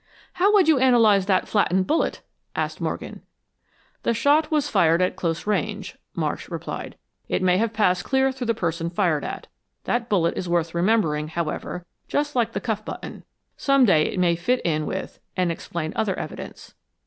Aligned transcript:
"How 0.33 0.51
would 0.55 0.67
you 0.67 0.79
analyze 0.79 1.27
that 1.27 1.47
flattened 1.47 1.85
bullet?" 1.85 2.23
asked 2.55 2.81
Morgan. 2.81 3.21
"The 4.01 4.15
shot 4.15 4.49
was 4.49 4.67
fired 4.67 4.99
at 4.99 5.15
close 5.15 5.45
range," 5.45 5.95
Marsh 6.15 6.49
replied. 6.49 6.95
"It 7.29 7.43
may 7.43 7.57
have 7.59 7.71
passed 7.71 8.03
clear 8.03 8.31
through 8.31 8.47
the 8.47 8.55
person 8.55 8.89
fired 8.89 9.23
at. 9.23 9.45
That 9.83 10.09
bullet 10.09 10.35
is 10.35 10.49
worth 10.49 10.73
remembering, 10.73 11.27
however, 11.27 11.85
just 12.07 12.35
like 12.35 12.53
the 12.53 12.59
cuff 12.59 12.83
button. 12.83 13.25
Some 13.57 13.85
day 13.85 14.11
it 14.11 14.17
may 14.17 14.35
fit 14.35 14.61
in 14.65 14.87
with 14.87 15.19
and 15.37 15.51
explain 15.51 15.93
other 15.95 16.17
evidence." 16.17 16.73